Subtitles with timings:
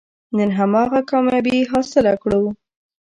[0.37, 2.43] نن هماغه کامیابي حاصله کړو.